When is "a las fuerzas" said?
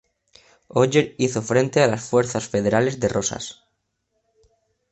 1.83-2.47